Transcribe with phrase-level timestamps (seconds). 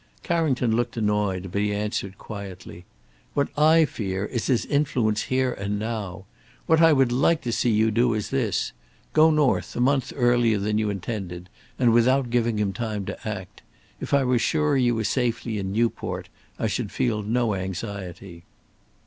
[0.23, 2.85] Carrington looked annoyed, but he answered quietly,
[3.35, 6.25] "What I fear is his influence here and now.
[6.65, 8.71] What I would like to see you do is this:
[9.13, 13.61] go north a month earlier than you intended, and without giving him time to act.
[13.99, 18.43] If I were sure you were safely in Newport, I should feel no anxiety."